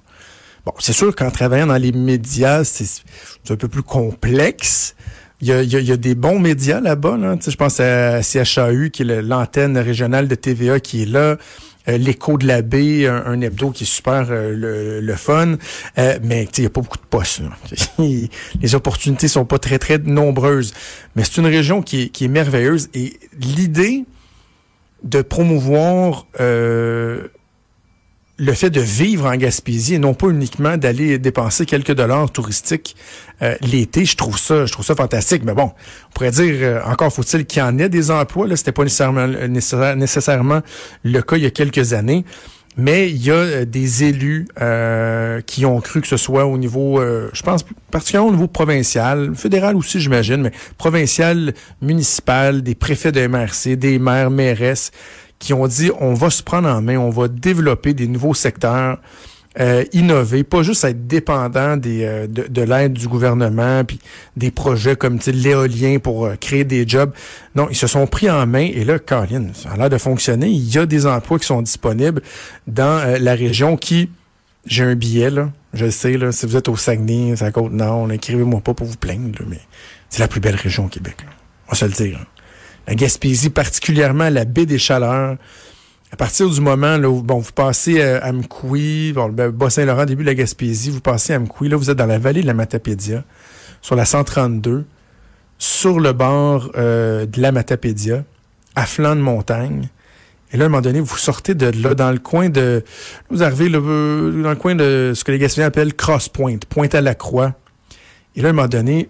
Bon, 0.66 0.72
c'est 0.80 0.92
sûr 0.92 1.14
qu'en 1.14 1.30
travaillant 1.30 1.68
dans 1.68 1.76
les 1.76 1.92
médias, 1.92 2.64
c'est 2.64 3.02
un 3.50 3.56
peu 3.56 3.68
plus 3.68 3.84
complexe, 3.84 4.96
il 5.40 5.46
y, 5.46 5.52
a, 5.52 5.62
il, 5.62 5.70
y 5.70 5.92
a, 5.92 5.96
des 5.96 6.16
bons 6.16 6.40
médias 6.40 6.80
là-bas. 6.80 7.16
Là. 7.16 7.36
je 7.46 7.54
pense 7.54 7.78
à 7.78 8.20
CHAU, 8.22 8.90
qui 8.90 9.02
est 9.02 9.22
l'antenne 9.22 9.78
régionale 9.78 10.26
de 10.26 10.34
TVA 10.34 10.80
qui 10.80 11.02
est 11.02 11.06
là. 11.06 11.36
Euh, 11.88 11.98
L'écho 11.98 12.36
de 12.36 12.48
la 12.48 12.62
baie, 12.62 13.06
un, 13.06 13.40
hebdo 13.40 13.70
qui 13.70 13.84
est 13.84 13.86
super 13.86 14.26
euh, 14.30 15.00
le, 15.00 15.14
fun. 15.14 15.56
Euh, 15.98 16.18
mais 16.24 16.48
il 16.56 16.60
n'y 16.62 16.66
a 16.66 16.70
pas 16.70 16.80
beaucoup 16.80 16.96
de 16.96 17.06
postes. 17.08 17.42
Les 17.98 18.74
opportunités 18.74 19.28
sont 19.28 19.44
pas 19.44 19.60
très, 19.60 19.78
très 19.78 19.98
nombreuses. 19.98 20.74
Mais 21.14 21.22
c'est 21.22 21.36
une 21.36 21.46
région 21.46 21.80
qui 21.80 22.02
est, 22.02 22.08
qui 22.08 22.24
est 22.24 22.28
merveilleuse. 22.28 22.88
Et 22.94 23.20
l'idée 23.38 24.04
de 25.04 25.22
promouvoir 25.22 26.26
le 28.38 28.52
fait 28.52 28.70
de 28.70 28.80
vivre 28.80 29.26
en 29.26 29.36
Gaspésie 29.36 29.94
et 29.94 29.98
non 29.98 30.12
pas 30.14 30.28
uniquement 30.28 30.76
d'aller 30.76 31.18
dépenser 31.18 31.64
quelques 31.64 31.94
dollars 31.94 32.30
touristiques 32.30 32.96
euh, 33.42 33.54
l'été, 33.60 34.04
je 34.04 34.16
trouve 34.16 34.38
ça, 34.38 34.66
je 34.66 34.72
trouve 34.72 34.84
ça 34.84 34.94
fantastique. 34.94 35.42
Mais 35.44 35.54
bon, 35.54 35.72
on 36.08 36.12
pourrait 36.14 36.30
dire 36.30 36.54
euh, 36.60 36.80
encore 36.84 37.12
faut-il 37.12 37.46
qu'il 37.46 37.60
y 37.60 37.62
en 37.62 37.78
ait 37.78 37.88
des 37.88 38.10
emplois. 38.10 38.46
Là, 38.46 38.56
c'était 38.56 38.72
pas 38.72 38.84
nécessairement, 38.84 39.26
nécessairement 39.26 40.60
le 41.02 41.20
cas 41.22 41.36
il 41.36 41.42
y 41.42 41.46
a 41.46 41.50
quelques 41.50 41.92
années. 41.92 42.24
Mais 42.78 43.08
il 43.08 43.24
y 43.24 43.30
a 43.30 43.34
euh, 43.34 43.64
des 43.64 44.04
élus 44.04 44.46
qui 45.46 45.64
ont 45.64 45.80
cru 45.80 46.02
que 46.02 46.06
ce 46.06 46.18
soit 46.18 46.44
au 46.44 46.58
niveau, 46.58 47.00
je 47.00 47.42
pense 47.42 47.64
particulièrement 47.90 48.28
au 48.28 48.32
niveau 48.32 48.48
provincial, 48.48 49.34
fédéral 49.34 49.76
aussi 49.76 49.98
j'imagine, 49.98 50.42
mais 50.42 50.52
provincial, 50.76 51.54
municipal, 51.80 52.62
des 52.62 52.74
préfets 52.74 53.12
de 53.12 53.26
MRC, 53.26 53.76
des 53.76 53.98
maires, 53.98 54.30
mairesses, 54.30 54.92
qui 55.38 55.52
ont 55.52 55.66
dit 55.66 55.90
on 56.00 56.14
va 56.14 56.30
se 56.30 56.42
prendre 56.42 56.68
en 56.68 56.82
main, 56.82 56.96
on 56.96 57.10
va 57.10 57.28
développer 57.28 57.94
des 57.94 58.08
nouveaux 58.08 58.34
secteurs. 58.34 58.98
Euh, 59.58 59.84
innover, 59.94 60.44
pas 60.44 60.62
juste 60.62 60.84
être 60.84 61.06
dépendant 61.06 61.78
des, 61.78 62.04
euh, 62.04 62.26
de, 62.26 62.42
de 62.46 62.60
l'aide 62.60 62.92
du 62.92 63.08
gouvernement, 63.08 63.84
puis 63.84 63.98
des 64.36 64.50
projets 64.50 64.96
comme 64.96 65.18
l'éolien 65.26 65.98
pour 65.98 66.26
euh, 66.26 66.34
créer 66.38 66.64
des 66.64 66.86
jobs. 66.86 67.10
Non, 67.54 67.66
ils 67.70 67.76
se 67.76 67.86
sont 67.86 68.06
pris 68.06 68.28
en 68.28 68.46
main 68.46 68.68
et 68.70 68.84
là, 68.84 68.98
Caroline, 68.98 69.52
ça 69.54 69.70
a 69.70 69.76
l'air 69.78 69.88
de 69.88 69.96
fonctionner. 69.96 70.48
Il 70.48 70.74
y 70.74 70.76
a 70.76 70.84
des 70.84 71.06
emplois 71.06 71.38
qui 71.38 71.46
sont 71.46 71.62
disponibles 71.62 72.20
dans 72.66 73.18
la 73.18 73.34
région 73.34 73.78
qui, 73.78 74.10
j'ai 74.66 74.84
un 74.84 74.94
billet, 74.94 75.30
là, 75.30 75.50
je 75.72 75.88
sais, 75.88 76.18
là, 76.18 76.32
si 76.32 76.44
vous 76.44 76.56
êtes 76.56 76.68
au 76.68 76.76
Saguenay, 76.76 77.42
à 77.42 77.50
Côte-Nord, 77.50 78.12
écrivez-moi 78.12 78.60
pas 78.60 78.74
pour 78.74 78.86
vous 78.86 78.96
plaindre, 78.98 79.38
mais 79.48 79.60
c'est 80.10 80.20
la 80.20 80.28
plus 80.28 80.40
belle 80.40 80.56
région 80.56 80.84
au 80.84 80.88
Québec. 80.88 81.16
Là. 81.24 81.30
On 81.68 81.70
va 81.72 81.76
se 81.78 81.84
le 81.86 81.92
dire 81.92 82.26
la 82.86 82.94
Gaspésie, 82.94 83.50
particulièrement 83.50 84.30
la 84.30 84.44
baie 84.44 84.66
des 84.66 84.78
Chaleurs. 84.78 85.36
À 86.12 86.16
partir 86.16 86.48
du 86.48 86.60
moment 86.60 86.96
là, 86.96 87.10
où 87.10 87.22
bon, 87.22 87.38
vous 87.38 87.52
passez 87.52 88.00
euh, 88.00 88.20
à 88.22 88.32
Mkoui, 88.32 89.12
bon, 89.12 89.26
le 89.28 89.50
Bas-Saint-Laurent, 89.50 90.04
début 90.04 90.22
de 90.22 90.28
la 90.28 90.34
Gaspésie, 90.34 90.90
vous 90.90 91.00
passez 91.00 91.32
à 91.32 91.38
Mkoui, 91.38 91.68
là, 91.68 91.76
vous 91.76 91.90
êtes 91.90 91.96
dans 91.96 92.06
la 92.06 92.18
vallée 92.18 92.42
de 92.42 92.46
la 92.46 92.54
Matapédia, 92.54 93.24
sur 93.82 93.96
la 93.96 94.04
132, 94.04 94.84
sur 95.58 95.98
le 95.98 96.12
bord 96.12 96.70
euh, 96.76 97.26
de 97.26 97.40
la 97.40 97.50
Matapédia, 97.50 98.24
à 98.76 98.86
flanc 98.86 99.16
de 99.16 99.20
montagne. 99.20 99.88
Et 100.52 100.56
là, 100.56 100.64
à 100.64 100.66
un 100.66 100.68
moment 100.68 100.80
donné, 100.80 101.00
vous 101.00 101.16
sortez 101.16 101.54
de 101.54 101.66
là, 101.82 101.94
dans 101.94 102.12
le 102.12 102.18
coin 102.18 102.50
de... 102.50 102.84
Vous 103.30 103.42
arrivez 103.42 103.68
euh, 103.74 104.42
dans 104.42 104.50
le 104.50 104.56
coin 104.56 104.76
de 104.76 105.12
ce 105.14 105.24
que 105.24 105.32
les 105.32 105.38
Gaspésiens 105.38 105.66
appellent 105.66 105.94
Cross 105.94 106.28
Point, 106.28 106.58
Pointe 106.68 106.94
à 106.94 107.00
la 107.00 107.16
Croix. 107.16 107.54
Et 108.36 108.42
là, 108.42 108.48
à 108.48 108.50
un 108.50 108.54
moment 108.54 108.68
donné, 108.68 109.08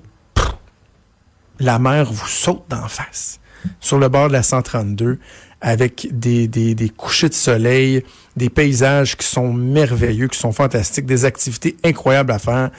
la 1.58 1.78
mer 1.78 2.12
vous 2.12 2.26
saute 2.26 2.64
d'en 2.68 2.88
face 2.88 3.40
sur 3.80 3.98
le 3.98 4.08
bord 4.08 4.28
de 4.28 4.32
la 4.32 4.42
132 4.42 5.18
avec 5.60 6.08
des, 6.12 6.48
des, 6.48 6.74
des 6.74 6.88
couchers 6.90 7.28
de 7.28 7.34
soleil, 7.34 8.02
des 8.36 8.50
paysages 8.50 9.16
qui 9.16 9.26
sont 9.26 9.52
merveilleux, 9.52 10.28
qui 10.28 10.38
sont 10.38 10.52
fantastiques, 10.52 11.06
des 11.06 11.24
activités 11.24 11.76
incroyables 11.82 12.32
à 12.32 12.38
faire 12.38 12.70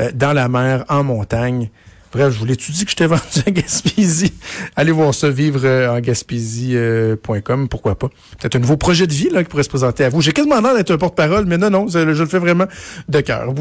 euh, 0.00 0.10
dans 0.12 0.32
la 0.32 0.48
mer, 0.48 0.84
en 0.88 1.04
montagne. 1.04 1.70
Bref, 2.12 2.32
je 2.32 2.38
voulais-tu 2.38 2.72
dire 2.72 2.84
que 2.84 2.90
je 2.90 2.96
t'ai 2.96 3.06
vendu 3.06 3.22
à 3.46 3.50
Gaspésie? 3.50 4.32
Allez 4.74 4.92
voir 4.92 5.14
ça, 5.14 5.30
vivre 5.30 5.60
euh, 5.64 5.96
en 5.96 6.00
gaspésie.com, 6.00 6.74
euh, 6.74 7.66
pourquoi 7.66 7.98
pas. 7.98 8.08
C'est 8.40 8.56
un 8.56 8.58
nouveau 8.58 8.76
projet 8.76 9.06
de 9.06 9.12
vie 9.12 9.28
là, 9.30 9.42
qui 9.42 9.48
pourrait 9.48 9.62
se 9.62 9.68
présenter 9.68 10.04
à 10.04 10.08
vous. 10.08 10.20
J'ai 10.20 10.32
quasiment 10.32 10.60
l'air 10.60 10.74
d'être 10.74 10.90
un 10.90 10.98
porte-parole, 10.98 11.44
mais 11.46 11.58
non, 11.58 11.70
non, 11.70 11.88
je 11.88 11.98
le 11.98 12.26
fais 12.26 12.38
vraiment 12.38 12.66
de 13.08 13.20
cœur. 13.20 13.52